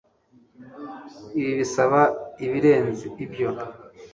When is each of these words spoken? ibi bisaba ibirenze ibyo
ibi 1.39 1.51
bisaba 1.59 2.01
ibirenze 2.45 3.05
ibyo 3.25 3.49